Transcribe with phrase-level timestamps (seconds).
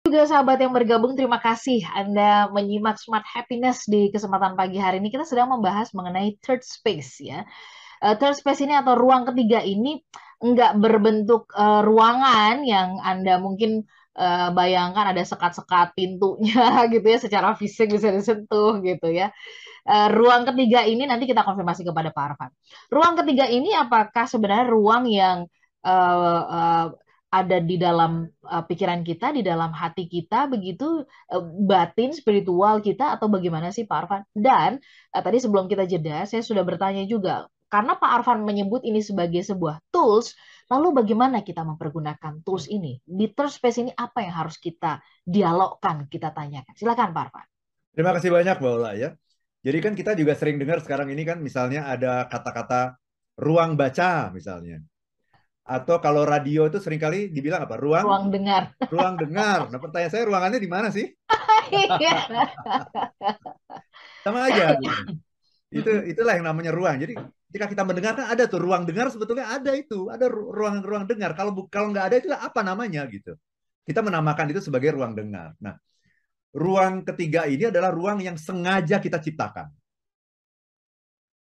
[0.00, 5.12] juga sahabat yang bergabung, terima kasih Anda menyimak Smart Happiness di kesempatan pagi hari ini.
[5.12, 7.44] Kita sedang membahas mengenai third space ya.
[8.00, 10.00] Uh, third space ini atau ruang ketiga ini
[10.40, 13.84] nggak berbentuk uh, ruangan yang Anda mungkin
[14.16, 19.28] uh, bayangkan ada sekat-sekat pintunya gitu ya secara fisik bisa disentuh gitu ya.
[19.84, 22.50] Uh, ruang ketiga ini nanti kita konfirmasi kepada Pak Arfan.
[22.88, 25.44] Ruang ketiga ini apakah sebenarnya ruang yang
[25.84, 26.86] uh, uh,
[27.30, 33.14] ada di dalam uh, pikiran kita, di dalam hati kita, begitu uh, batin spiritual kita
[33.14, 34.22] atau bagaimana sih Pak Arfan?
[34.34, 34.82] Dan
[35.14, 39.46] uh, tadi sebelum kita jeda, saya sudah bertanya juga karena Pak Arfan menyebut ini sebagai
[39.46, 40.34] sebuah tools,
[40.66, 42.98] lalu bagaimana kita mempergunakan tools ini?
[43.06, 46.74] Di space ini apa yang harus kita dialogkan, kita tanyakan?
[46.74, 47.46] Silakan Pak Arfan.
[47.94, 49.14] Terima kasih banyak Mbak Ola ya.
[49.62, 52.98] Jadi kan kita juga sering dengar sekarang ini kan misalnya ada kata-kata
[53.38, 54.82] ruang baca misalnya
[55.64, 57.78] atau kalau radio itu sering kali dibilang apa?
[57.78, 58.62] Ruang ruang dengar.
[58.90, 59.70] Ruang dengar.
[59.70, 61.06] Nah, pertanyaan saya ruangannya di mana sih?
[61.70, 62.26] Iya.
[64.26, 64.74] Sama aja.
[64.76, 64.90] Gitu.
[65.70, 66.98] Itu itulah yang namanya ruang.
[66.98, 67.14] Jadi
[67.50, 71.38] ketika kita mendengarkan ada tuh ruang dengar sebetulnya ada itu, ada ruang-ruang dengar.
[71.38, 73.38] Kalau kalau nggak ada itu apa namanya gitu.
[73.86, 75.54] Kita menamakan itu sebagai ruang dengar.
[75.62, 75.78] Nah,
[76.50, 79.70] ruang ketiga ini adalah ruang yang sengaja kita ciptakan.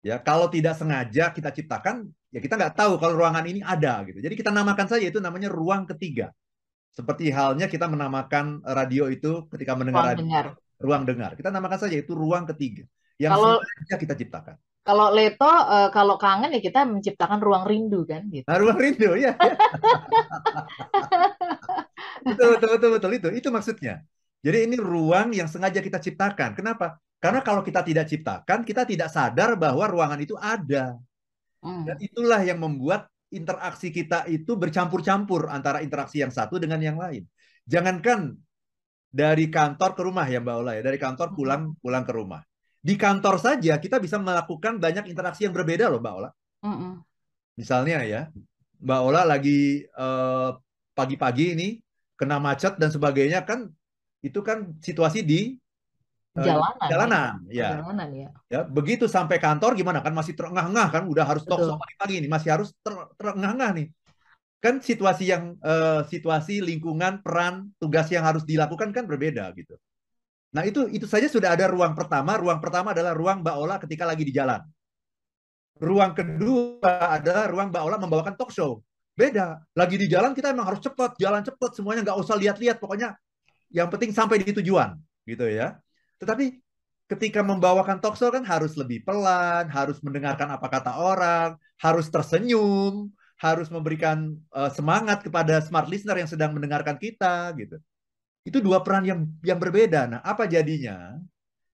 [0.04, 4.18] Ya, kalau tidak sengaja kita ciptakan, ya kita nggak tahu kalau ruangan ini ada gitu.
[4.18, 6.34] Jadi kita namakan saja itu namanya ruang ketiga.
[6.90, 10.44] Seperti halnya kita menamakan radio itu ketika mendengar ruang radio, dengar.
[10.82, 11.30] ruang dengar.
[11.38, 12.82] Kita namakan saja itu ruang ketiga
[13.22, 14.58] yang kalau, sengaja kita ciptakan.
[14.84, 18.44] Kalau Leto, uh, kalau kangen ya kita menciptakan ruang rindu kan gitu.
[18.44, 19.32] Nah, ruang rindu ya.
[19.32, 19.34] ya.
[22.26, 23.28] betul, betul, betul, betul itu.
[23.32, 24.04] Itu maksudnya.
[24.44, 26.52] Jadi ini ruang yang sengaja kita ciptakan.
[26.52, 27.00] Kenapa?
[27.16, 31.00] Karena kalau kita tidak ciptakan, kita tidak sadar bahwa ruangan itu ada.
[31.64, 31.88] Hmm.
[31.88, 37.24] Dan itulah yang membuat interaksi kita itu bercampur-campur antara interaksi yang satu dengan yang lain.
[37.64, 38.36] Jangankan
[39.08, 41.36] dari kantor ke rumah ya Mbak Ola ya, dari kantor hmm.
[41.36, 42.40] pulang pulang ke rumah.
[42.84, 46.30] Di kantor saja kita bisa melakukan banyak interaksi yang berbeda loh Mbak Ola.
[46.60, 47.00] Hmm.
[47.56, 48.28] Misalnya ya,
[48.84, 50.50] Mbak Ola lagi eh,
[50.92, 51.68] pagi-pagi ini
[52.14, 53.66] kena macet dan sebagainya kan
[54.22, 55.58] itu kan situasi di
[56.34, 56.88] jalanan.
[56.90, 57.68] jalanan ya.
[57.78, 60.02] jalanan ya ya begitu sampai kantor gimana?
[60.02, 63.86] Kan masih terengah-engah kan udah harus talk pagi-pagi ini masih harus ter terengah-engah nih.
[64.58, 69.78] Kan situasi yang uh, situasi lingkungan peran tugas yang harus dilakukan kan berbeda gitu.
[70.56, 72.34] Nah itu itu saja sudah ada ruang pertama.
[72.34, 74.58] Ruang pertama adalah ruang Mbak Ola ketika lagi di jalan.
[75.78, 78.82] Ruang kedua adalah ruang Mbak Ola membawakan talk show.
[79.14, 79.62] Beda.
[79.78, 82.82] Lagi di jalan kita emang harus cepat jalan cepat semuanya nggak usah lihat-lihat.
[82.82, 83.14] Pokoknya
[83.70, 84.96] yang penting sampai di tujuan
[85.28, 85.74] gitu ya
[86.24, 86.64] tetapi
[87.04, 93.12] ketika membawakan talk show kan harus lebih pelan, harus mendengarkan apa kata orang, harus tersenyum,
[93.36, 97.76] harus memberikan uh, semangat kepada smart listener yang sedang mendengarkan kita gitu.
[98.44, 100.08] Itu dua peran yang yang berbeda.
[100.08, 101.20] Nah, apa jadinya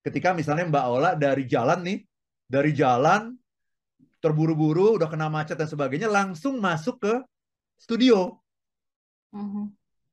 [0.03, 1.99] ketika misalnya Mbak Ola dari jalan nih,
[2.51, 3.35] dari jalan
[4.19, 7.15] terburu-buru udah kena macet dan sebagainya langsung masuk ke
[7.79, 8.35] studio.
[9.31, 9.67] Mm -hmm.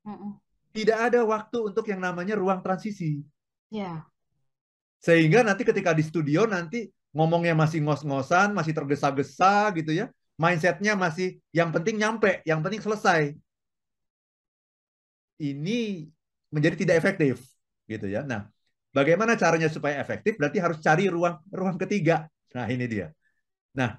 [0.06, 0.32] Mm -hmm.
[0.78, 3.26] Tidak ada waktu untuk yang namanya ruang transisi.
[3.74, 3.82] Ya.
[3.82, 4.00] Yeah.
[5.02, 10.10] Sehingga nanti ketika di studio nanti ngomongnya masih ngos-ngosan, masih tergesa-gesa gitu ya.
[10.38, 13.34] Mindsetnya masih yang penting nyampe, yang penting selesai.
[15.38, 16.06] Ini
[16.54, 17.42] menjadi tidak efektif
[17.90, 18.22] gitu ya.
[18.26, 18.50] Nah,
[18.94, 20.38] bagaimana caranya supaya efektif?
[20.38, 22.30] Berarti harus cari ruang ruang ketiga.
[22.54, 23.10] Nah, ini dia.
[23.78, 23.98] Nah,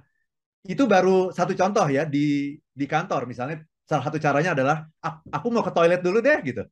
[0.66, 4.84] itu baru satu contoh ya di di kantor misalnya salah satu caranya adalah
[5.32, 6.62] aku mau ke toilet dulu deh gitu.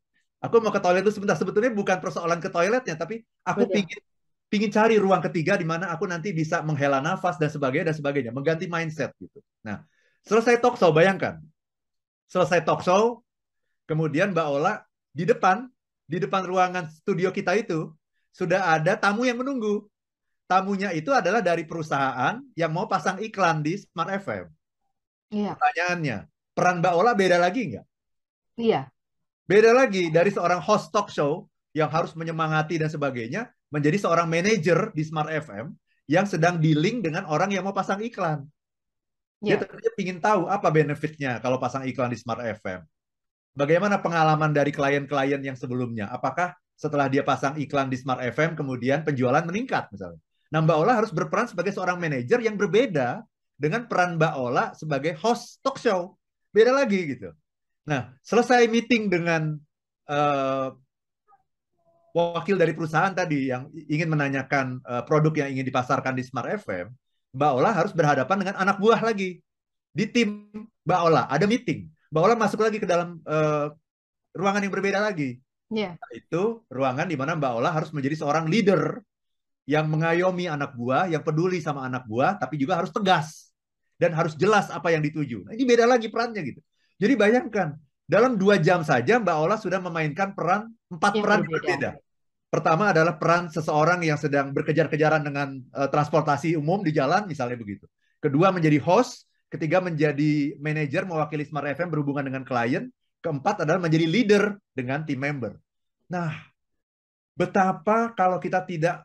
[0.43, 3.75] Aku mau ke toilet dulu sebentar sebetulnya bukan persoalan ke toiletnya tapi aku Betul.
[3.83, 4.01] pingin
[4.47, 8.31] pingin cari ruang ketiga di mana aku nanti bisa menghela nafas dan sebagainya dan sebagainya,
[8.31, 9.43] mengganti mindset gitu.
[9.67, 9.83] Nah,
[10.23, 11.43] selesai talk show bayangkan.
[12.31, 13.23] Selesai talk show,
[13.87, 15.67] kemudian Mbak Ola di depan
[16.07, 17.91] di depan ruangan studio kita itu
[18.31, 19.87] sudah ada tamu yang menunggu.
[20.47, 24.47] Tamunya itu adalah dari perusahaan yang mau pasang iklan di Smart FM.
[25.35, 25.59] Iya.
[25.59, 26.19] Pertanyaannya,
[26.55, 27.87] peran Mbak Ola beda lagi nggak?
[28.55, 28.87] Iya.
[29.43, 34.95] Beda lagi dari seorang host talk show yang harus menyemangati dan sebagainya menjadi seorang manajer
[34.95, 35.75] di Smart FM
[36.07, 38.47] yang sedang dealing dengan orang yang mau pasang iklan.
[39.43, 39.61] Dia yeah.
[39.61, 42.87] tentunya ingin tahu apa benefitnya kalau pasang iklan di Smart FM.
[43.57, 46.13] Bagaimana pengalaman dari klien-klien yang sebelumnya?
[46.13, 50.21] Apakah setelah dia pasang iklan di Smart FM kemudian penjualan meningkat misalnya?
[50.53, 53.25] Nah Mbak Ola harus berperan sebagai seorang manajer yang berbeda
[53.57, 56.15] dengan peran Mbak Ola sebagai host talk show.
[56.53, 57.33] Beda lagi gitu.
[57.89, 59.57] Nah selesai meeting dengan
[60.07, 60.71] uh,
[62.17, 66.89] wakil dari perusahaan tadi yang ingin menanyakan uh, produk yang ingin dipasarkan di Smart FM,
[67.37, 69.37] Mbak Ola harus berhadapan dengan anak buah lagi
[69.93, 70.49] di tim
[70.89, 71.29] Mbak Ola.
[71.29, 73.69] Ada meeting, Mbak Ola masuk lagi ke dalam uh,
[74.33, 75.37] ruangan yang berbeda lagi.
[75.69, 76.01] Yeah.
[76.09, 79.05] Itu ruangan di mana Mbak Ola harus menjadi seorang leader
[79.69, 83.53] yang mengayomi anak buah, yang peduli sama anak buah, tapi juga harus tegas
[84.01, 85.45] dan harus jelas apa yang dituju.
[85.45, 86.65] Nah, ini beda lagi perannya gitu.
[86.97, 87.77] Jadi bayangkan
[88.09, 91.61] dalam dua jam saja Mbak Ola sudah memainkan peran empat yang peran berbeda.
[91.61, 91.91] berbeda.
[92.47, 97.91] Pertama adalah peran seseorang yang sedang berkejar-kejaran dengan uh, transportasi umum di jalan, misalnya begitu.
[98.23, 102.89] Kedua menjadi host, ketiga menjadi manajer mewakili Smart FM berhubungan dengan klien,
[103.19, 105.59] keempat adalah menjadi leader dengan tim member.
[106.07, 106.33] Nah,
[107.35, 109.03] betapa kalau kita tidak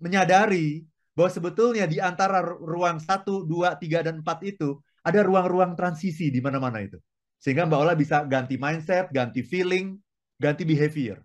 [0.00, 6.32] menyadari bahwa sebetulnya di antara ruang satu, dua, tiga, dan empat itu ada ruang-ruang transisi
[6.32, 6.96] di mana-mana itu.
[7.38, 9.98] Sehingga Mbak Ola bisa ganti mindset, ganti feeling,
[10.38, 11.22] ganti behavior.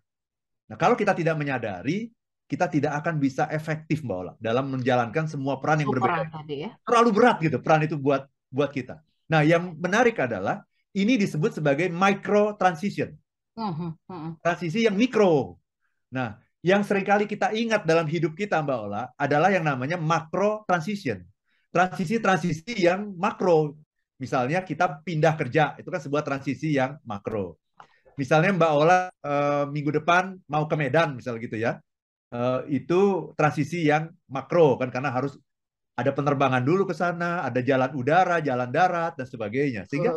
[0.70, 2.12] Nah, kalau kita tidak menyadari,
[2.48, 6.30] kita tidak akan bisa efektif Mbak Ola dalam menjalankan semua peran yang berbeda.
[6.30, 6.72] Tadi ya.
[6.86, 9.02] Terlalu berat gitu peran itu buat buat kita.
[9.32, 10.62] Nah, yang menarik adalah
[10.94, 13.16] ini disebut sebagai micro transition.
[13.58, 13.74] Uh
[14.06, 14.38] -huh.
[14.42, 15.58] Transisi yang mikro.
[16.14, 20.64] Nah, yang sering kali kita ingat dalam hidup kita, Mbak Ola, adalah yang namanya makro
[20.64, 21.20] transition.
[21.74, 23.76] Transisi-transisi yang makro.
[24.16, 27.60] Misalnya kita pindah kerja, itu kan sebuah transisi yang makro.
[28.20, 31.82] Misalnya Mbak Ola uh, minggu depan mau ke Medan, misalnya gitu ya.
[32.34, 35.38] Uh, itu transisi yang makro kan karena harus
[35.94, 39.86] ada penerbangan dulu ke sana, ada jalan udara, jalan darat dan sebagainya.
[39.86, 40.14] Sehingga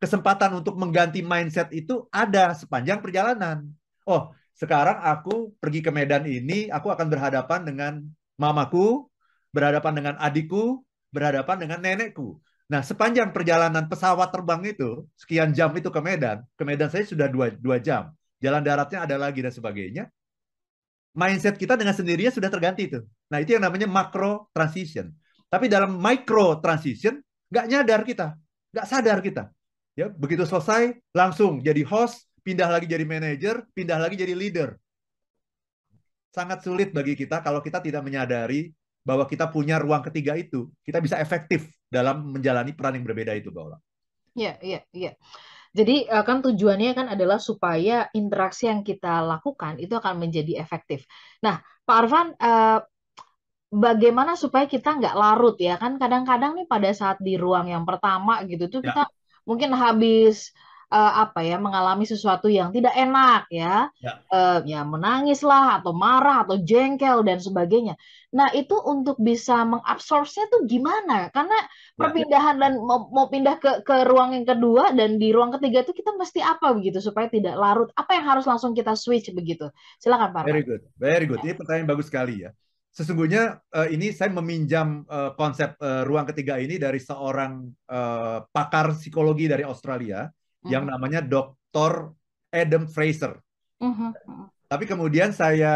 [0.00, 3.68] kesempatan untuk mengganti mindset itu ada sepanjang perjalanan.
[4.08, 7.92] Oh, sekarang aku pergi ke Medan ini, aku akan berhadapan dengan
[8.40, 9.08] mamaku,
[9.52, 10.80] berhadapan dengan adikku,
[11.12, 12.40] berhadapan dengan nenekku.
[12.70, 17.26] Nah, sepanjang perjalanan pesawat terbang itu, sekian jam itu ke Medan, ke Medan saya sudah
[17.26, 18.14] dua, dua jam.
[18.38, 20.06] Jalan daratnya ada lagi dan sebagainya.
[21.10, 23.02] Mindset kita dengan sendirinya sudah terganti itu.
[23.26, 25.10] Nah, itu yang namanya macro transition.
[25.50, 27.18] Tapi dalam micro transition,
[27.50, 28.38] nggak nyadar kita,
[28.70, 29.50] nggak sadar kita.
[29.98, 34.78] Ya, begitu selesai, langsung jadi host, pindah lagi jadi manajer, pindah lagi jadi leader.
[36.30, 38.70] Sangat sulit bagi kita kalau kita tidak menyadari
[39.00, 43.48] bahwa kita punya ruang ketiga itu, kita bisa efektif dalam menjalani peran yang berbeda itu,
[43.48, 43.78] Mbak Ola.
[44.36, 45.10] Iya, iya, iya.
[45.70, 51.06] Jadi eh, kan tujuannya kan adalah supaya interaksi yang kita lakukan itu akan menjadi efektif.
[51.46, 52.78] Nah, Pak Arfan, eh,
[53.70, 55.78] bagaimana supaya kita nggak larut ya?
[55.78, 58.90] Kan kadang-kadang nih pada saat di ruang yang pertama gitu tuh ya.
[58.90, 59.02] kita
[59.46, 60.50] mungkin habis
[60.90, 64.12] uh, apa ya mengalami sesuatu yang tidak enak ya, ya.
[64.28, 67.94] Uh, ya menangis lah atau marah atau jengkel dan sebagainya.
[68.34, 71.30] Nah itu untuk bisa mengabsorbnya tuh gimana?
[71.30, 71.98] Karena ya, ya.
[71.98, 75.94] perpindahan dan mau, mau pindah ke ke ruang yang kedua dan di ruang ketiga itu
[75.94, 77.88] kita mesti apa begitu supaya tidak larut?
[77.94, 79.70] Apa yang harus langsung kita switch begitu?
[80.02, 80.42] Silakan Pak.
[80.44, 81.40] Very good, very good.
[81.40, 82.50] Ini pertanyaan bagus sekali ya
[82.90, 88.98] sesungguhnya uh, ini saya meminjam uh, konsep uh, ruang ketiga ini dari seorang uh, pakar
[88.98, 90.26] psikologi dari Australia
[90.64, 90.70] hmm.
[90.70, 92.12] yang namanya Dr.
[92.50, 93.38] Adam Fraser.
[93.80, 94.12] Hmm.
[94.70, 95.74] Tapi kemudian saya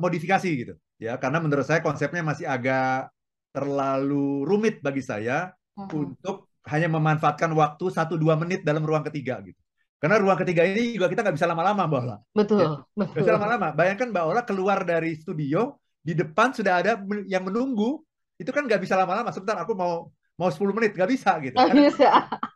[0.00, 3.12] modifikasi gitu, ya karena menurut saya konsepnya masih agak
[3.52, 5.92] terlalu rumit bagi saya hmm.
[5.92, 9.58] untuk hanya memanfaatkan waktu satu dua menit dalam ruang ketiga gitu.
[10.02, 12.16] Karena ruang ketiga ini juga kita nggak bisa lama-lama, Mbak Ola.
[12.34, 13.16] Betul, ya, betul.
[13.22, 13.68] bisa lama-lama.
[13.70, 16.98] Bayangkan Mbak Ola keluar dari studio, di depan sudah ada
[17.30, 18.02] yang menunggu,
[18.34, 19.30] itu kan nggak bisa lama-lama.
[19.30, 21.54] Sebentar, aku mau mau 10 menit, nggak bisa gitu.
[21.54, 22.10] Nggak bisa.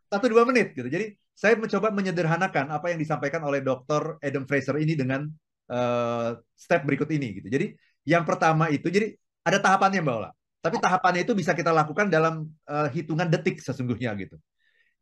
[0.07, 0.87] Satu dua menit gitu.
[0.87, 4.17] Jadi saya mencoba menyederhanakan apa yang disampaikan oleh Dr.
[4.23, 5.29] Adam Fraser ini dengan
[5.69, 7.49] uh, step berikut ini gitu.
[7.53, 10.31] Jadi yang pertama itu jadi ada tahapannya Mbak Ola.
[10.63, 14.35] Tapi tahapannya itu bisa kita lakukan dalam uh, hitungan detik sesungguhnya gitu.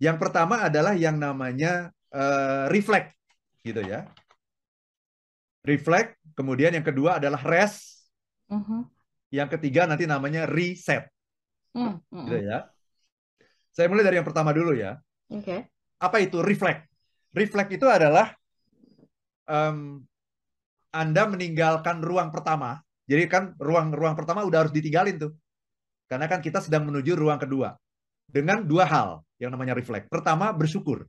[0.03, 3.15] Yang pertama adalah yang namanya uh, reflect
[3.65, 4.05] gitu ya.
[5.65, 8.13] Reflect, kemudian yang kedua adalah rest.
[8.53, 8.83] Uh -huh.
[9.33, 11.09] Yang ketiga nanti namanya reset.
[11.73, 12.25] Uh -huh.
[12.29, 12.69] Gitu ya.
[13.75, 14.97] Saya mulai dari yang pertama dulu ya.
[15.29, 15.43] Oke.
[15.43, 15.61] Okay
[16.05, 16.85] apa itu reflect?
[17.35, 18.37] Reflect itu adalah
[19.49, 20.05] um,
[20.93, 22.85] Anda meninggalkan ruang pertama.
[23.09, 25.33] Jadi kan ruang-ruang pertama udah harus ditinggalin tuh.
[26.07, 27.75] Karena kan kita sedang menuju ruang kedua.
[28.29, 29.09] Dengan dua hal
[29.41, 30.07] yang namanya reflect.
[30.09, 31.05] Pertama, bersyukur.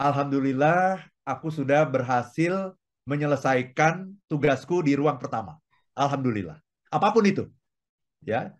[0.00, 2.74] Alhamdulillah, aku sudah berhasil
[3.06, 5.60] menyelesaikan tugasku di ruang pertama.
[5.94, 6.58] Alhamdulillah.
[6.90, 7.44] Apa pun itu.
[8.24, 8.56] Ya,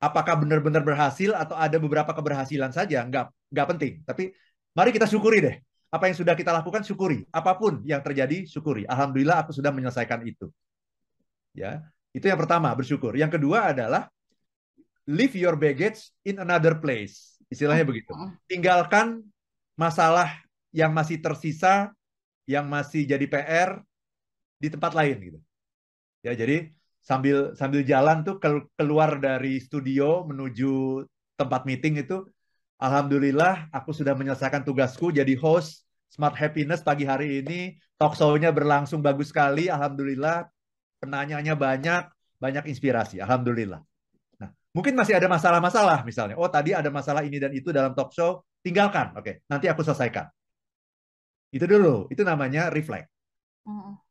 [0.00, 3.92] apakah benar-benar berhasil atau ada beberapa keberhasilan saja nggak nggak penting.
[4.08, 4.32] Tapi
[4.72, 5.56] mari kita syukuri deh.
[5.92, 7.28] Apa yang sudah kita lakukan syukuri.
[7.28, 8.88] Apa pun yang terjadi syukuri.
[8.88, 10.48] Alhamdulillah aku sudah menyelesaikan itu.
[11.52, 11.84] Ya
[12.16, 13.14] itu yang pertama bersyukur.
[13.14, 14.08] Yang kedua adalah
[15.04, 17.38] leave your baggage in another place.
[17.52, 18.10] Istilahnya begitu.
[18.48, 19.22] Tinggalkan
[19.76, 20.40] masalah
[20.70, 21.90] yang masih tersisa
[22.46, 23.70] yang masih jadi PR
[24.58, 25.38] di tempat lain gitu.
[26.26, 28.36] Ya jadi sambil sambil jalan tuh
[28.76, 31.04] keluar dari studio menuju
[31.34, 32.24] tempat meeting itu
[32.76, 37.78] alhamdulillah aku sudah menyelesaikan tugasku jadi host Smart Happiness pagi hari ini.
[37.94, 39.70] Talk show-nya berlangsung bagus sekali.
[39.70, 40.50] Alhamdulillah.
[40.98, 42.10] Penanyanya banyak.
[42.42, 43.22] Banyak inspirasi.
[43.22, 43.78] Alhamdulillah.
[44.42, 46.34] Nah, mungkin masih ada masalah-masalah misalnya.
[46.34, 48.42] Oh, tadi ada masalah ini dan itu dalam talk show.
[48.60, 49.14] Tinggalkan.
[49.14, 50.26] Oke, nanti aku selesaikan.
[51.54, 52.10] Itu dulu.
[52.10, 53.06] Itu namanya reflect.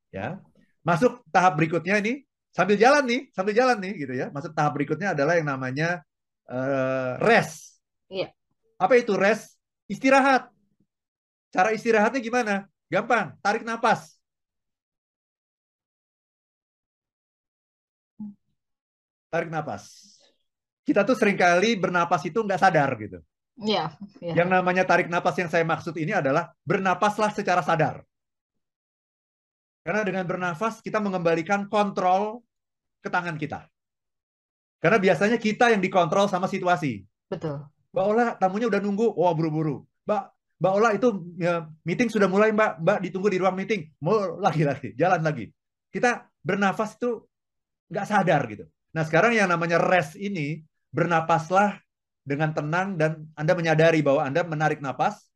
[0.09, 0.39] Ya.
[0.87, 4.27] Masuk tahap berikutnya ini sambil jalan nih, sambil jalan nih gitu ya.
[4.33, 6.01] Masuk tahap berikutnya adalah yang namanya
[6.49, 7.81] uh, rest.
[8.09, 8.33] Iya.
[8.79, 9.57] Apa itu rest?
[9.89, 10.49] Istirahat.
[11.49, 12.69] Cara istirahatnya gimana?
[12.89, 14.17] Gampang, tarik nafas.
[19.29, 20.17] Tarik nafas.
[20.81, 23.21] Kita tuh sering kali bernapas itu nggak sadar gitu.
[23.61, 23.93] Iya.
[24.17, 24.33] Ya.
[24.41, 28.01] Yang namanya tarik nafas yang saya maksud ini adalah bernapaslah secara sadar.
[29.89, 32.45] Karena dengan bernafas kita mengembalikan kontrol
[33.01, 33.65] ke tangan kita.
[34.77, 37.01] Karena biasanya kita yang dikontrol sama situasi.
[37.25, 37.65] Betul.
[37.89, 39.81] Mbak Ola tamunya udah nunggu, wah oh, buru-buru.
[40.05, 40.23] Mbak
[40.61, 41.07] Mbak Ola itu
[41.41, 43.89] ya, meeting sudah mulai Mbak, Mbak ditunggu di ruang meeting.
[44.05, 45.49] Mau lagi lagi, jalan lagi.
[45.89, 47.25] Kita bernafas itu
[47.89, 48.69] nggak sadar gitu.
[48.93, 50.61] Nah sekarang yang namanya rest ini
[50.93, 51.81] bernapaslah
[52.21, 55.28] dengan tenang dan Anda menyadari bahwa Anda menarik nafas,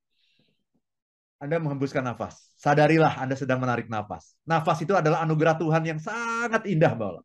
[1.43, 2.55] Anda menghembuskan nafas.
[2.55, 4.31] Sadarilah Anda sedang menarik nafas.
[4.47, 7.19] Nafas itu adalah anugerah Tuhan yang sangat indah, Ola.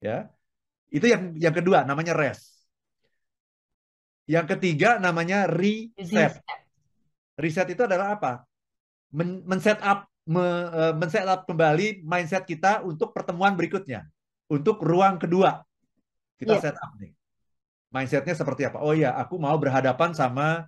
[0.00, 0.32] Ya,
[0.88, 2.64] itu yang yang kedua namanya rest.
[4.24, 6.40] Yang ketiga namanya reset.
[7.36, 8.48] Reset itu adalah apa?
[9.12, 14.08] Men, men-set up me, uh, men-set up kembali mindset kita untuk pertemuan berikutnya.
[14.48, 15.60] Untuk ruang kedua.
[16.40, 16.62] Kita yeah.
[16.64, 17.12] set up nih.
[17.92, 18.80] Mindsetnya seperti apa?
[18.80, 20.64] Oh ya, aku mau berhadapan sama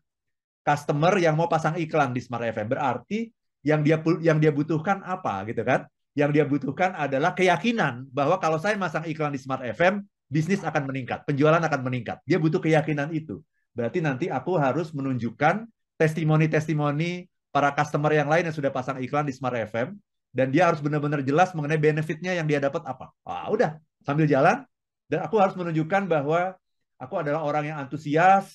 [0.64, 2.73] customer yang mau pasang iklan di Smart FM.
[2.73, 3.28] Berarti
[3.62, 5.85] yang dia yang dia butuhkan apa gitu kan?
[6.16, 10.02] Yang dia butuhkan adalah keyakinan bahwa kalau saya masang iklan di Smart FM,
[10.33, 12.18] bisnis akan meningkat, penjualan akan meningkat.
[12.25, 13.44] Dia butuh keyakinan itu.
[13.76, 15.66] Berarti nanti aku harus menunjukkan
[16.00, 19.94] testimoni-testimoni para customer yang lain yang sudah pasang iklan di Smart FM
[20.35, 23.14] dan dia harus benar-benar jelas mengenai benefitnya yang dia dapat apa.
[23.23, 24.66] Ah, udah, sambil jalan
[25.06, 26.59] dan aku harus menunjukkan bahwa
[26.99, 28.54] aku adalah orang yang antusias,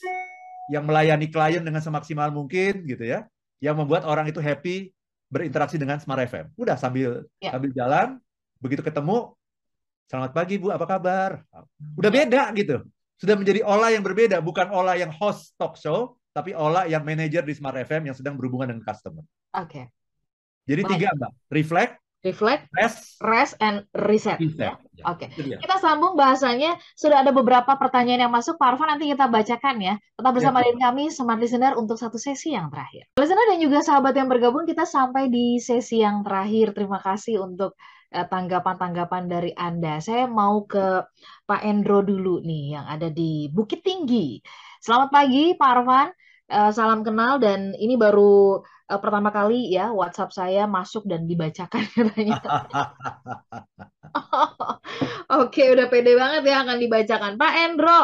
[0.70, 3.26] yang melayani klien dengan semaksimal mungkin gitu ya,
[3.60, 4.94] yang membuat orang itu happy
[5.30, 6.54] berinteraksi dengan Smart FM.
[6.58, 7.54] Udah sambil ya.
[7.54, 8.18] sambil jalan,
[8.62, 9.34] begitu ketemu
[10.10, 11.46] Selamat pagi Bu, apa kabar?
[11.94, 12.82] Udah beda gitu.
[13.22, 17.46] Sudah menjadi Ola yang berbeda, bukan Ola yang host talk show, tapi Ola yang manajer
[17.46, 19.22] di Smart FM yang sedang berhubungan dengan customer.
[19.54, 19.70] Oke.
[19.70, 19.86] Okay.
[20.66, 20.92] Jadi Baik.
[20.98, 21.94] tiga Mbak, reflect,
[22.26, 24.40] reflect, rest, rest and reset.
[24.40, 24.76] reset.
[24.96, 25.04] Ya.
[25.08, 25.32] Oke.
[25.32, 25.56] Okay.
[25.56, 26.76] Kita sambung bahasanya.
[26.94, 28.60] Sudah ada beberapa pertanyaan yang masuk.
[28.60, 29.96] Pak Arfan nanti kita bacakan ya.
[30.20, 30.72] Tetap bersama ya.
[30.72, 33.08] dengan kami Smart Listener untuk satu sesi yang terakhir.
[33.16, 36.76] Listener dan juga sahabat yang bergabung kita sampai di sesi yang terakhir.
[36.76, 40.02] Terima kasih untuk Eh, tanggapan-tanggapan dari Anda.
[40.02, 41.06] Saya mau ke
[41.46, 44.42] Pak Endro dulu nih yang ada di Bukit Tinggi.
[44.82, 46.10] Selamat pagi Pak Arfan.
[46.50, 51.86] Uh, salam kenal dan ini baru uh, pertama kali ya WhatsApp saya masuk dan dibacakan
[51.96, 52.42] katanya.
[55.46, 57.38] Oke, udah pede banget ya akan dibacakan.
[57.38, 58.02] Pak Endro uh,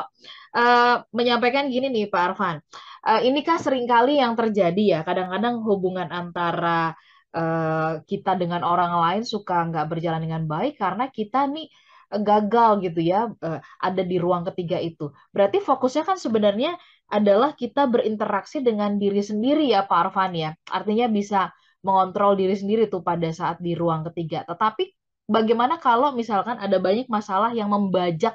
[1.10, 2.62] menyampaikan gini nih Pak Arfan.
[3.02, 6.94] Uh, ini kan sering kali yang terjadi ya, kadang-kadang hubungan antara
[7.36, 11.68] Eh, kita dengan orang lain suka nggak berjalan dengan baik karena kita nih
[12.16, 15.12] eh, gagal gitu ya uh, ada di ruang ketiga itu.
[15.36, 16.80] Berarti fokusnya kan sebenarnya
[17.12, 20.52] adalah kita berinteraksi dengan diri sendiri ya Pak Arfan ya.
[20.70, 21.54] Artinya bisa
[21.86, 24.42] mengontrol diri sendiri tuh pada saat di ruang ketiga.
[24.50, 24.90] Tetapi
[25.30, 28.34] bagaimana kalau misalkan ada banyak masalah yang membajak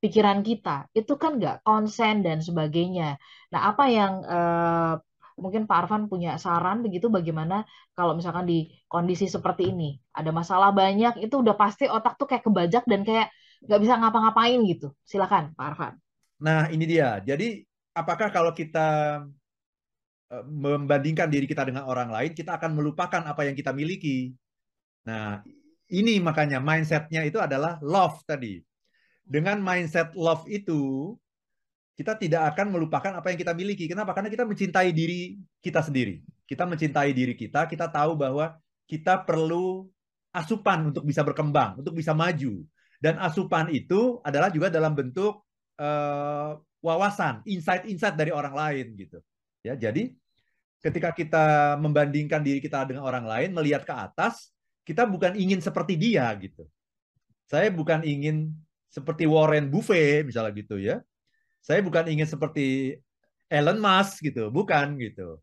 [0.00, 3.20] pikiran kita, itu kan nggak konsen dan sebagainya.
[3.52, 4.94] Nah, apa yang uh,
[5.36, 10.72] mungkin Pak Arfan punya saran begitu bagaimana kalau misalkan di kondisi seperti ini ada masalah
[10.72, 13.28] banyak itu udah pasti otak tuh kayak kebajak dan kayak
[13.60, 15.94] nggak bisa ngapa-ngapain gitu silakan Pak Arfan
[16.40, 17.60] nah ini dia jadi
[17.96, 18.88] apakah kalau kita
[20.28, 24.36] eh, membandingkan diri kita dengan orang lain kita akan melupakan apa yang kita miliki
[25.08, 25.40] nah
[25.88, 28.60] ini makanya mindsetnya itu adalah love tadi
[29.24, 31.14] dengan mindset love itu
[31.96, 33.88] kita tidak akan melupakan apa yang kita miliki.
[33.88, 34.12] Kenapa?
[34.12, 36.20] Karena kita mencintai diri kita sendiri.
[36.44, 39.88] Kita mencintai diri kita, kita tahu bahwa kita perlu
[40.30, 42.60] asupan untuk bisa berkembang, untuk bisa maju.
[43.00, 45.42] Dan asupan itu adalah juga dalam bentuk
[45.80, 49.18] uh, wawasan, insight-insight dari orang lain gitu.
[49.66, 50.14] Ya, jadi
[50.78, 54.54] ketika kita membandingkan diri kita dengan orang lain, melihat ke atas,
[54.86, 56.62] kita bukan ingin seperti dia gitu.
[57.50, 58.54] Saya bukan ingin
[58.86, 61.02] seperti Warren Buffett misalnya gitu ya
[61.66, 62.94] saya bukan ingin seperti
[63.50, 65.42] Elon Musk gitu, bukan gitu.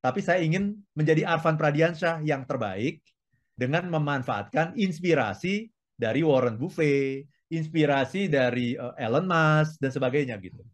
[0.00, 3.04] Tapi saya ingin menjadi Arvan Pradiansyah yang terbaik
[3.52, 10.64] dengan memanfaatkan inspirasi dari Warren Buffett, inspirasi dari uh, Elon Musk dan sebagainya gitu.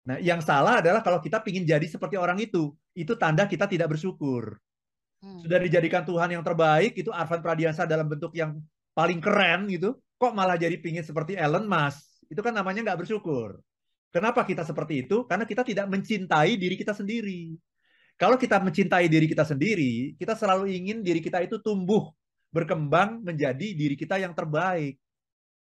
[0.00, 3.92] Nah, yang salah adalah kalau kita ingin jadi seperti orang itu, itu tanda kita tidak
[3.92, 4.56] bersyukur.
[5.20, 5.44] Hmm.
[5.44, 8.56] Sudah dijadikan Tuhan yang terbaik, itu Arvan Pradiansa dalam bentuk yang
[8.96, 12.24] paling keren gitu, kok malah jadi pingin seperti Elon Musk.
[12.32, 13.60] Itu kan namanya nggak bersyukur.
[14.10, 15.22] Kenapa kita seperti itu?
[15.28, 17.54] Karena kita tidak mencintai diri kita sendiri.
[18.18, 22.10] Kalau kita mencintai diri kita sendiri, kita selalu ingin diri kita itu tumbuh,
[22.52, 24.98] berkembang menjadi diri kita yang terbaik.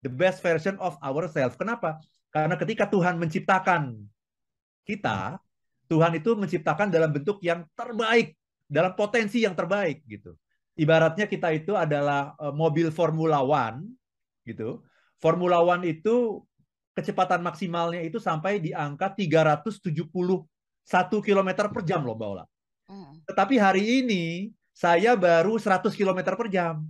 [0.01, 1.59] The best version of ourselves.
[1.59, 1.99] Kenapa?
[2.31, 3.97] Karena ketika Tuhan menciptakan
[4.89, 5.37] kita,
[5.85, 8.33] Tuhan itu menciptakan dalam bentuk yang terbaik,
[8.65, 10.33] dalam potensi yang terbaik gitu.
[10.73, 13.93] Ibaratnya kita itu adalah uh, mobil Formula One
[14.45, 14.81] gitu.
[15.21, 16.41] Formula One itu
[16.97, 19.93] kecepatan maksimalnya itu sampai di angka 371
[21.21, 22.45] km per jam loh Mbak Ola.
[22.89, 23.13] Mm.
[23.27, 24.23] Tetapi hari ini
[24.73, 26.85] saya baru 100 km per jam.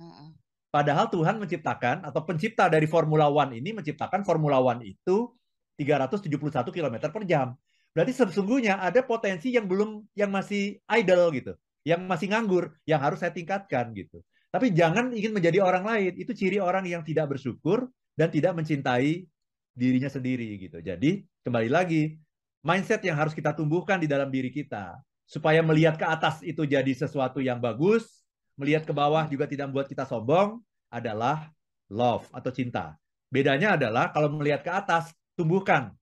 [0.00, 0.34] Mm.
[0.74, 5.30] Padahal Tuhan menciptakan atau pencipta dari Formula One ini menciptakan Formula One itu
[5.76, 7.54] 371 km per jam.
[7.94, 11.52] Berarti sesungguhnya ada potensi yang belum yang masih idle gitu,
[11.86, 14.22] yang masih nganggur, yang harus saya tingkatkan gitu.
[14.50, 16.12] Tapi jangan ingin menjadi orang lain.
[16.18, 19.26] Itu ciri orang yang tidak bersyukur dan tidak mencintai
[19.74, 20.78] dirinya sendiri gitu.
[20.78, 22.14] Jadi kembali lagi
[22.62, 26.90] mindset yang harus kita tumbuhkan di dalam diri kita supaya melihat ke atas itu jadi
[26.94, 28.22] sesuatu yang bagus,
[28.54, 31.50] melihat ke bawah juga tidak membuat kita sombong adalah
[31.90, 32.94] love atau cinta.
[33.28, 35.94] Bedanya adalah kalau melihat ke atas tumbuhkan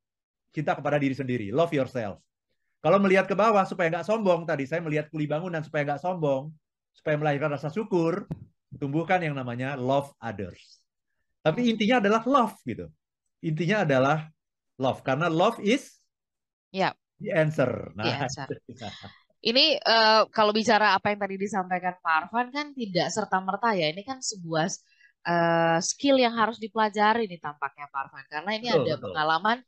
[0.52, 2.20] cinta kepada diri sendiri, love yourself.
[2.82, 6.50] Kalau melihat ke bawah supaya nggak sombong, tadi saya melihat kuli bangunan supaya nggak sombong,
[6.92, 8.26] supaya melahirkan rasa syukur,
[8.76, 10.82] tumbuhkan yang namanya love others.
[11.42, 12.86] Tapi intinya adalah love gitu.
[13.42, 14.18] Intinya adalah
[14.78, 15.98] love karena love is
[16.70, 17.90] ya the answer.
[17.94, 18.46] Nah, the answer.
[19.42, 23.90] Ini uh, kalau bicara apa yang tadi disampaikan Pak Arfan kan tidak serta merta ya.
[23.90, 24.70] Ini kan sebuah
[25.26, 29.04] uh, skill yang harus dipelajari nih tampaknya Pak Arfan karena ini betul, ada betul.
[29.10, 29.58] pengalaman.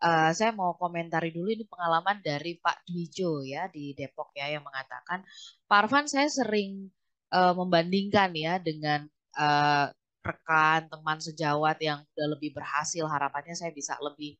[0.00, 4.64] Uh, saya mau komentari dulu ini pengalaman dari Pak Dwijo ya di Depok ya yang
[4.64, 5.20] mengatakan
[5.68, 6.88] Pak Arfan saya sering
[7.36, 9.04] uh, membandingkan ya dengan
[9.36, 14.36] uh, rekan, teman sejawat yang udah lebih berhasil, harapannya saya bisa lebih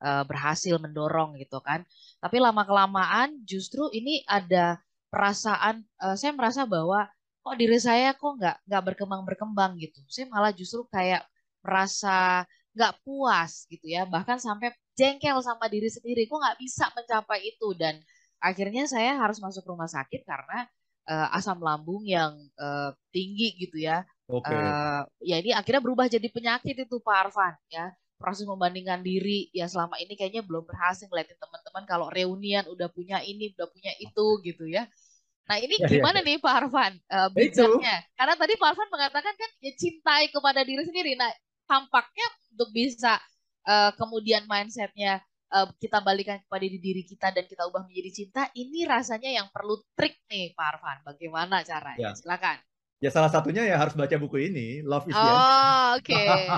[0.00, 1.84] uh, berhasil mendorong gitu kan.
[2.18, 4.80] Tapi lama kelamaan justru ini ada
[5.12, 7.06] perasaan, uh, saya merasa bahwa
[7.48, 10.04] kok diri saya kok nggak nggak berkembang berkembang gitu.
[10.12, 11.24] Saya malah justru kayak
[11.64, 12.44] merasa
[12.76, 17.72] nggak puas gitu ya, bahkan sampai jengkel sama diri sendiri, kok nggak bisa mencapai itu
[17.74, 17.98] dan
[18.38, 20.68] akhirnya saya harus masuk rumah sakit karena
[21.10, 24.52] uh, asam lambung yang uh, tinggi gitu ya Oke.
[24.52, 24.60] Okay.
[24.60, 27.96] Uh, ya ini akhirnya berubah jadi penyakit itu Pak Arfan ya.
[28.20, 33.22] Proses membandingkan diri ya selama ini kayaknya belum berhasil ngeliatin teman-teman kalau reunian udah punya
[33.24, 34.84] ini, udah punya itu gitu ya.
[35.48, 37.96] Nah ini ya, ya gimana ya, nih Pak Arfan uh, bijaknya?
[38.12, 41.16] Karena tadi Pak Arfan mengatakan kan ya cintai kepada diri sendiri.
[41.16, 41.32] Nah
[41.64, 43.16] tampaknya untuk bisa
[43.64, 48.84] uh, kemudian mindsetnya uh, kita balikan kepada diri kita dan kita ubah menjadi cinta, ini
[48.84, 50.98] rasanya yang perlu trik nih Pak Arfan.
[51.08, 51.96] Bagaimana caranya?
[51.96, 52.12] Ya.
[52.12, 52.60] Silakan.
[52.98, 56.02] Ya salah satunya ya harus baca buku ini, Love is the Oh, oke.
[56.02, 56.26] Okay.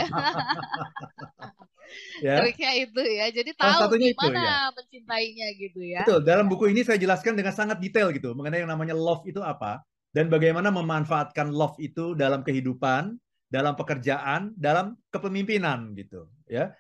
[2.27, 2.41] ya.
[2.41, 3.29] Triknya itu ya.
[3.29, 4.73] Jadi tahu gimana itu, ya.
[4.73, 6.01] mencintainya gitu ya.
[6.09, 6.25] Betul.
[6.25, 9.85] Dalam buku ini saya jelaskan dengan sangat detail gitu mengenai yang namanya love itu apa
[10.11, 13.15] dan bagaimana memanfaatkan love itu dalam kehidupan,
[13.47, 16.75] dalam pekerjaan, dalam kepemimpinan gitu, ya.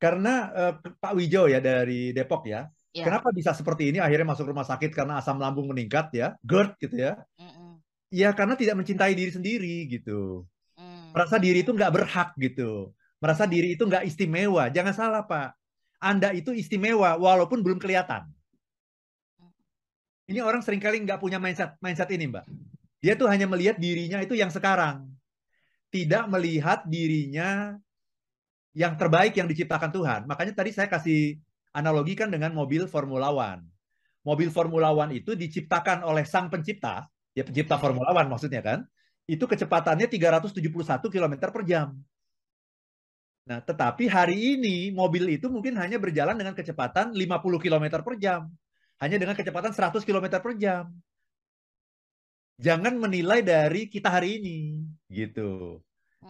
[0.00, 2.64] Karena uh, Pak Wijo ya dari Depok ya,
[2.96, 3.04] ya.
[3.04, 4.00] Kenapa bisa seperti ini?
[4.00, 7.20] Akhirnya masuk rumah sakit karena asam lambung meningkat ya, GERD gitu ya.
[8.10, 10.42] Ya karena tidak mencintai diri sendiri gitu.
[10.74, 11.14] Hmm.
[11.14, 12.90] Merasa diri itu nggak berhak gitu.
[13.22, 14.66] Merasa diri itu nggak istimewa.
[14.74, 15.54] Jangan salah Pak.
[16.02, 18.26] Anda itu istimewa walaupun belum kelihatan.
[20.30, 22.46] Ini orang sering kali nggak punya mindset mindset ini Mbak.
[23.02, 25.10] Dia tuh hanya melihat dirinya itu yang sekarang.
[25.90, 27.74] Tidak melihat dirinya
[28.74, 30.20] yang terbaik yang diciptakan Tuhan.
[30.30, 31.38] Makanya tadi saya kasih
[31.74, 33.66] analogikan dengan mobil Formula One.
[34.22, 38.86] Mobil Formula One itu diciptakan oleh sang pencipta ya pencipta Formula One maksudnya kan,
[39.30, 41.94] itu kecepatannya 371 km per jam.
[43.46, 48.50] Nah, tetapi hari ini mobil itu mungkin hanya berjalan dengan kecepatan 50 km per jam.
[49.00, 50.92] Hanya dengan kecepatan 100 km per jam.
[52.60, 55.80] Jangan menilai dari kita hari ini, gitu.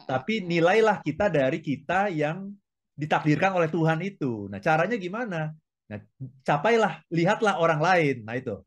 [0.07, 2.55] Tapi nilailah kita dari kita yang
[2.95, 4.47] ditakdirkan oleh Tuhan itu.
[4.47, 5.51] Nah, caranya gimana?
[5.91, 5.99] Nah,
[6.47, 8.17] capailah, lihatlah orang lain.
[8.23, 8.63] Nah, itu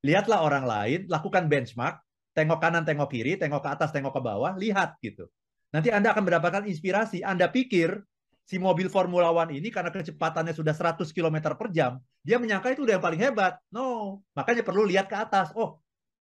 [0.00, 2.00] lihatlah orang lain, lakukan benchmark,
[2.32, 5.28] tengok kanan, tengok kiri, tengok ke atas, tengok ke bawah, lihat gitu.
[5.70, 7.22] Nanti Anda akan mendapatkan inspirasi.
[7.22, 8.02] Anda pikir
[8.50, 12.82] si mobil Formula One ini karena kecepatannya sudah 100 km per jam, dia menyangka itu
[12.82, 13.62] udah yang paling hebat.
[13.70, 15.54] No, makanya perlu lihat ke atas.
[15.54, 15.78] Oh,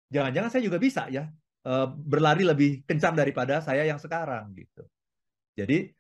[0.09, 1.29] jangan-jangan saya juga bisa ya
[1.69, 4.89] eh, berlari lebih kencang daripada saya yang sekarang gitu.
[5.53, 5.93] Jadi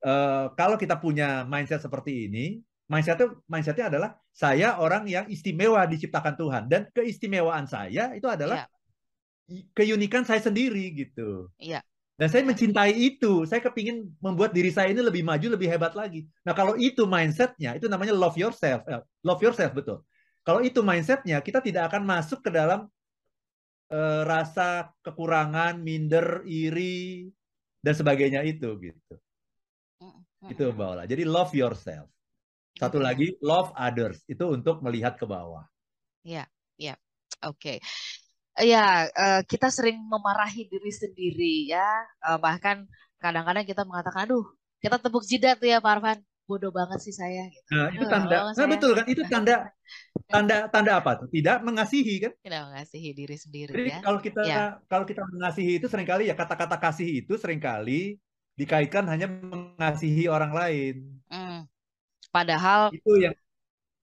[0.00, 6.34] eh, kalau kita punya mindset seperti ini, Mindsetnya, mindsetnya adalah saya orang yang istimewa diciptakan
[6.34, 8.66] Tuhan dan keistimewaan saya itu adalah
[9.46, 9.62] ya.
[9.78, 11.46] keunikan saya sendiri gitu.
[11.54, 11.86] Iya.
[12.18, 13.46] Dan saya mencintai itu.
[13.46, 16.26] Saya kepingin membuat diri saya ini lebih maju, lebih hebat lagi.
[16.42, 18.82] Nah kalau itu mindsetnya, itu namanya love yourself.
[18.90, 20.02] Eh, love yourself betul.
[20.42, 22.90] Kalau itu mindsetnya, kita tidak akan masuk ke dalam
[23.94, 27.30] uh, rasa kekurangan, minder, iri,
[27.80, 29.14] dan sebagainya itu gitu.
[30.48, 31.04] Itu Mbak Ola.
[31.06, 32.08] Jadi love yourself.
[32.78, 34.22] Satu lagi love others.
[34.28, 35.64] Itu untuk melihat ke bawah.
[36.22, 36.44] Iya,
[36.76, 36.94] iya.
[37.44, 37.80] Oke.
[38.60, 42.04] Ya, uh, kita sering memarahi diri sendiri ya.
[42.20, 42.84] Uh, bahkan
[43.16, 44.44] kadang-kadang kita mengatakan, aduh,
[44.80, 46.18] kita tepuk jidat tuh ya Pak Arfan.
[46.50, 47.46] Bodoh banget sih saya.
[47.46, 47.70] Gitu.
[47.70, 48.50] Nah, itu tanda.
[48.50, 49.06] Nah, betul kan?
[49.06, 49.70] Itu tanda
[50.26, 51.28] tanda tanda apa tuh?
[51.30, 52.32] Tidak mengasihi kan?
[52.42, 53.98] Tidak mengasihi diri sendiri Jadi ya.
[54.02, 54.64] kalau kita ya.
[54.90, 58.18] kalau kita mengasihi itu sering kali ya kata-kata kasih itu sering kali
[58.58, 61.22] dikaitkan hanya mengasihi orang lain.
[61.30, 61.39] Hmm.
[62.30, 63.34] Padahal itu yang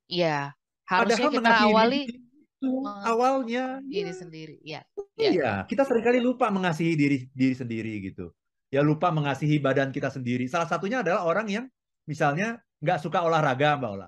[0.07, 0.51] ya
[0.87, 2.71] harusnya Padahal kita awali itu
[3.05, 4.15] awalnya diri ya.
[4.15, 4.81] sendiri ya.
[5.17, 5.53] Iya, ya.
[5.65, 8.31] kita sering kali lupa mengasihi diri diri sendiri gitu.
[8.67, 10.45] Ya lupa mengasihi badan kita sendiri.
[10.51, 11.65] Salah satunya adalah orang yang
[12.03, 14.07] misalnya nggak suka olahraga, Mbak Ola.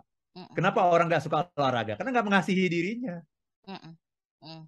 [0.55, 1.95] Kenapa orang nggak suka olahraga?
[1.99, 3.15] Karena nggak mengasihi dirinya.
[3.65, 4.63] Mm.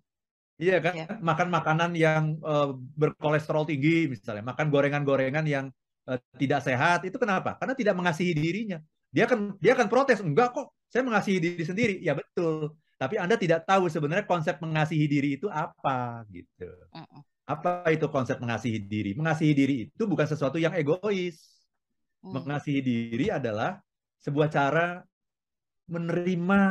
[0.62, 1.18] Iya kan, yeah.
[1.18, 5.66] makan makanan yang uh, berkolesterol tinggi misalnya, makan gorengan-gorengan yang
[6.06, 7.58] uh, tidak sehat itu kenapa?
[7.58, 8.78] Karena tidak mengasihi dirinya.
[9.12, 11.96] Dia akan dia akan protes, enggak kok, saya mengasihi diri sendiri.
[12.00, 16.70] Ya betul, tapi Anda tidak tahu sebenarnya konsep mengasihi diri itu apa gitu.
[17.50, 19.18] Apa itu konsep mengasihi diri?
[19.18, 21.66] Mengasihi diri itu bukan sesuatu yang egois.
[22.22, 22.46] Mm.
[22.46, 23.82] Mengasihi diri adalah
[24.22, 25.02] sebuah cara
[25.90, 26.62] menerima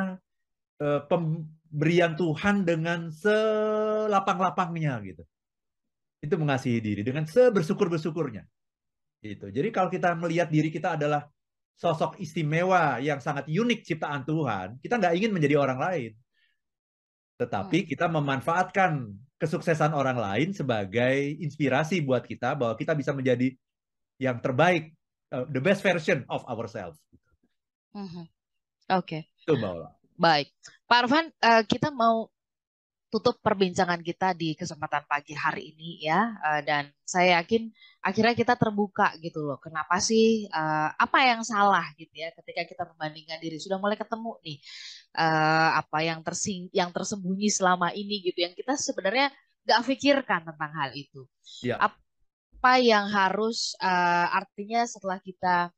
[0.78, 5.26] uh, pemberian Tuhan dengan selapang-lapangnya gitu.
[6.22, 8.46] Itu mengasihi diri dengan sebersyukur-bersyukurnya.
[9.18, 9.50] Gitu.
[9.50, 11.26] Jadi kalau kita melihat diri kita adalah
[11.76, 16.12] sosok istimewa yang sangat unik ciptaan Tuhan, kita nggak ingin menjadi orang lain.
[17.40, 17.88] Tetapi hmm.
[17.88, 23.56] kita memanfaatkan kesuksesan orang lain sebagai inspirasi buat kita bahwa kita bisa menjadi
[24.20, 24.92] yang terbaik,
[25.32, 27.00] uh, the best version of ourselves.
[27.96, 28.24] Mm -hmm.
[29.00, 29.24] Oke.
[29.24, 29.48] Okay.
[29.48, 29.56] Itu.
[30.20, 30.52] Baik.
[30.84, 32.28] Pak Arfan, uh, kita mau
[33.10, 36.38] tutup perbincangan kita di kesempatan pagi hari ini ya.
[36.38, 37.68] Uh, dan saya yakin
[38.00, 39.58] akhirnya kita terbuka gitu loh.
[39.58, 43.58] Kenapa sih uh, apa yang salah gitu ya ketika kita membandingkan diri?
[43.58, 44.58] Sudah mulai ketemu nih
[45.18, 49.34] uh, apa yang tersing yang tersembunyi selama ini gitu yang kita sebenarnya
[49.66, 51.26] nggak pikirkan tentang hal itu.
[51.66, 51.76] Ya.
[51.82, 55.72] apa yang harus uh, artinya setelah kita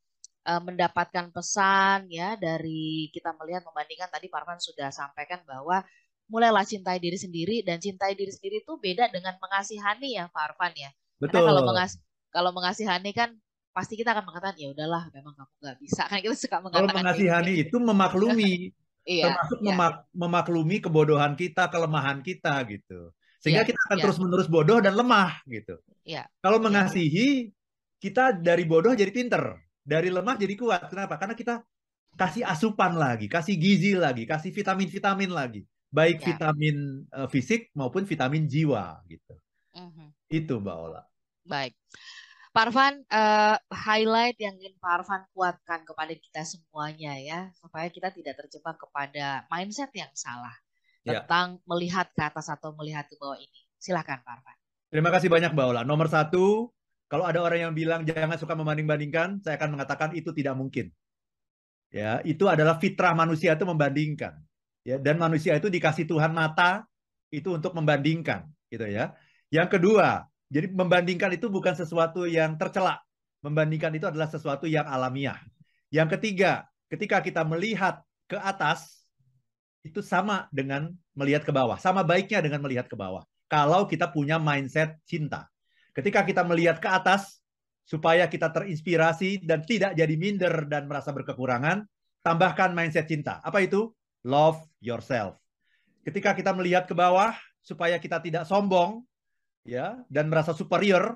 [0.46, 5.82] uh, mendapatkan pesan ya dari kita melihat membandingkan tadi Parvan sudah sampaikan bahwa
[6.30, 10.72] mulailah cintai diri sendiri dan cintai diri sendiri itu beda dengan mengasihani ya Pak Arfan
[10.74, 10.90] ya.
[11.18, 11.42] Betul.
[11.42, 11.92] Karena kalau mengas
[12.32, 13.30] kalau mengasihani kan
[13.72, 16.98] pasti kita akan mengatakan ya udahlah memang kamu nggak bisa kan kita suka mengatakan kalau
[17.00, 17.64] mengasihani gitu.
[17.68, 18.52] itu memaklumi
[19.08, 19.66] iya, termasuk iya.
[19.72, 24.04] Memak memaklumi kebodohan kita kelemahan kita gitu sehingga iya, kita akan iya.
[24.04, 26.64] terus menerus bodoh dan lemah gitu iya, kalau iya.
[26.68, 27.48] mengasihi
[27.96, 30.86] kita dari bodoh jadi pinter dari lemah jadi kuat.
[30.88, 31.18] Kenapa?
[31.18, 31.54] Karena kita
[32.14, 36.26] kasih asupan lagi, kasih gizi lagi, kasih vitamin-vitamin lagi, baik ya.
[36.34, 39.36] vitamin uh, fisik maupun vitamin jiwa gitu.
[39.76, 40.08] Uh-huh.
[40.32, 41.02] Itu Mbak Ola.
[41.44, 41.76] Baik.
[42.52, 48.76] Parvan, uh, highlight yang ingin Parvan kuatkan kepada kita semuanya ya, supaya kita tidak terjebak
[48.76, 50.52] kepada mindset yang salah
[51.00, 51.24] ya.
[51.24, 53.60] tentang melihat ke atas atau melihat ke bawah ini.
[53.80, 54.56] Silahkan Parvan.
[54.92, 55.82] Terima kasih banyak Mbak Ola.
[55.88, 56.68] Nomor satu,
[57.08, 60.92] kalau ada orang yang bilang jangan suka membanding-bandingkan, saya akan mengatakan itu tidak mungkin.
[61.88, 64.36] Ya, itu adalah fitrah manusia itu membandingkan.
[64.82, 66.82] Ya, dan manusia itu dikasih Tuhan mata
[67.30, 69.14] itu untuk membandingkan, gitu ya.
[69.48, 72.98] Yang kedua, jadi membandingkan itu bukan sesuatu yang tercela.
[73.42, 75.38] Membandingkan itu adalah sesuatu yang alamiah.
[75.88, 79.06] Yang ketiga, ketika kita melihat ke atas
[79.82, 83.22] itu sama dengan melihat ke bawah, sama baiknya dengan melihat ke bawah.
[83.50, 85.50] Kalau kita punya mindset cinta.
[85.92, 87.42] Ketika kita melihat ke atas,
[87.84, 91.84] supaya kita terinspirasi dan tidak jadi minder dan merasa berkekurangan,
[92.24, 93.42] tambahkan mindset cinta.
[93.44, 93.92] Apa itu?
[94.24, 95.38] Love yourself.
[96.02, 97.30] Ketika kita melihat ke bawah,
[97.62, 99.06] supaya kita tidak sombong,
[99.62, 101.14] ya, dan merasa superior,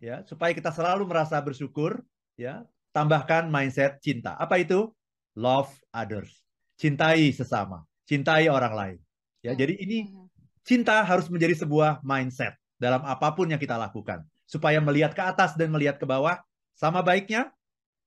[0.00, 2.00] ya, supaya kita selalu merasa bersyukur,
[2.40, 2.64] ya,
[2.96, 4.32] tambahkan mindset cinta.
[4.40, 4.88] Apa itu?
[5.36, 6.32] Love others.
[6.80, 8.98] Cintai sesama, cintai orang lain.
[9.44, 10.32] Ya, jadi ini hmm.
[10.64, 14.24] cinta harus menjadi sebuah mindset dalam apa pun yang kita lakukan.
[14.48, 16.40] Supaya melihat ke atas dan melihat ke bawah,
[16.72, 17.52] sama baiknya,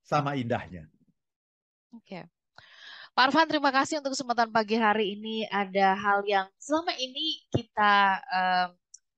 [0.02, 0.90] sama indahnya.
[1.94, 2.26] Oke.
[2.26, 2.39] Okay.
[3.20, 5.44] Pak Arfan, terima kasih untuk kesempatan pagi hari ini.
[5.52, 8.72] Ada hal yang selama ini kita, uh,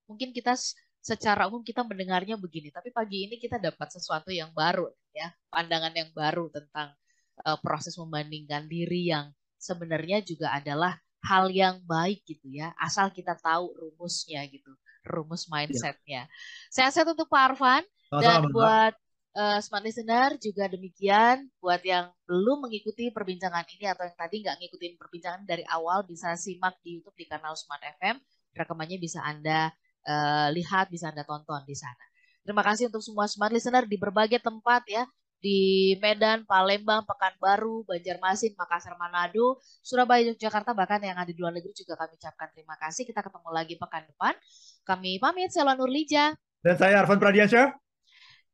[0.09, 0.57] mungkin kita
[0.97, 5.93] secara umum kita mendengarnya begini, tapi pagi ini kita dapat sesuatu yang baru, ya, pandangan
[5.93, 6.97] yang baru tentang
[7.45, 9.29] uh, proses membandingkan diri yang
[9.61, 14.73] sebenarnya juga adalah hal yang baik gitu ya, asal kita tahu rumusnya gitu,
[15.05, 15.51] rumus iya.
[15.53, 16.21] mindsetnya.
[16.25, 16.33] Ya.
[16.73, 17.85] Sehat-sehat untuk Pak Arfan
[18.17, 18.97] dan buat
[19.35, 24.57] uh, smart listener juga demikian buat yang belum mengikuti perbincangan ini atau yang tadi nggak
[24.59, 28.19] ngikutin perbincangan dari awal bisa simak di YouTube di kanal Smart FM
[28.55, 29.71] rekamannya bisa anda
[30.07, 32.03] uh, lihat bisa anda tonton di sana
[32.43, 35.03] terima kasih untuk semua smart listener di berbagai tempat ya
[35.41, 41.73] di Medan, Palembang, Pekanbaru, Banjarmasin, Makassar, Manado, Surabaya, Yogyakarta, bahkan yang ada di luar negeri
[41.73, 43.09] juga kami ucapkan terima kasih.
[43.09, 44.37] Kita ketemu lagi pekan depan.
[44.85, 46.37] Kami pamit, saya Nurlija.
[46.61, 47.73] Dan saya Arfan Pradiansyah.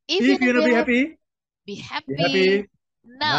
[0.08, 1.18] If, If you're, you're be happy,
[1.66, 2.68] be happy, be happy.
[3.04, 3.36] now.